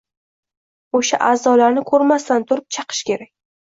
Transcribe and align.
o‘sha– 1.01 1.21
a’zolarni 1.29 1.87
ko‘rmasdan 1.93 2.51
turib 2.51 2.71
chaqish 2.81 3.09
kerak. 3.13 3.37